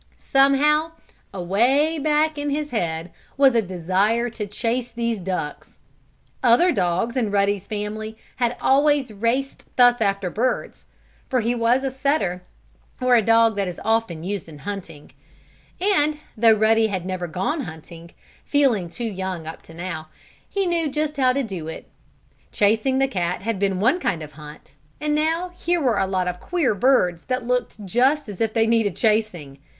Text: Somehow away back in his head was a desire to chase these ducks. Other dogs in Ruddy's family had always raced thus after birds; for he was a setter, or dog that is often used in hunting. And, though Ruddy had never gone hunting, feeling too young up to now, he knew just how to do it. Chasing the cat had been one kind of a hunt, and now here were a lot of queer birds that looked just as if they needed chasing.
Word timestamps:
Somehow 0.17 0.93
away 1.31 1.99
back 1.99 2.35
in 2.35 2.49
his 2.49 2.71
head 2.71 3.11
was 3.37 3.53
a 3.53 3.61
desire 3.61 4.31
to 4.31 4.47
chase 4.47 4.89
these 4.89 5.19
ducks. 5.19 5.77
Other 6.41 6.71
dogs 6.71 7.15
in 7.15 7.29
Ruddy's 7.29 7.67
family 7.67 8.17
had 8.37 8.57
always 8.59 9.11
raced 9.13 9.63
thus 9.75 10.01
after 10.01 10.31
birds; 10.31 10.87
for 11.29 11.41
he 11.41 11.53
was 11.53 11.83
a 11.83 11.91
setter, 11.91 12.41
or 12.99 13.21
dog 13.21 13.55
that 13.57 13.67
is 13.67 13.79
often 13.85 14.23
used 14.23 14.49
in 14.49 14.57
hunting. 14.57 15.11
And, 15.79 16.17
though 16.35 16.55
Ruddy 16.55 16.87
had 16.87 17.05
never 17.05 17.27
gone 17.27 17.61
hunting, 17.65 18.09
feeling 18.43 18.89
too 18.89 19.03
young 19.03 19.45
up 19.45 19.61
to 19.61 19.73
now, 19.75 20.07
he 20.49 20.65
knew 20.65 20.89
just 20.89 21.17
how 21.17 21.31
to 21.31 21.43
do 21.43 21.67
it. 21.67 21.91
Chasing 22.51 22.97
the 22.97 23.07
cat 23.07 23.43
had 23.43 23.59
been 23.59 23.79
one 23.79 23.99
kind 23.99 24.23
of 24.23 24.31
a 24.31 24.35
hunt, 24.37 24.73
and 24.99 25.13
now 25.13 25.49
here 25.49 25.79
were 25.79 25.99
a 25.99 26.07
lot 26.07 26.27
of 26.27 26.39
queer 26.39 26.73
birds 26.73 27.25
that 27.25 27.45
looked 27.45 27.85
just 27.85 28.27
as 28.27 28.41
if 28.41 28.51
they 28.55 28.65
needed 28.65 28.95
chasing. 28.95 29.59